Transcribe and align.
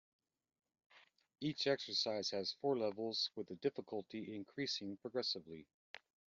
Each 1.41 1.67
exercise 1.67 2.31
has 2.31 2.55
four 2.59 2.75
levels, 2.75 3.29
with 3.35 3.49
the 3.49 3.55
difficulty 3.57 4.33
increasing 4.35 4.97
progressively. 4.97 5.67